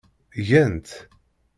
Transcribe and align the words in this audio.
Gan-tt. 0.47 0.95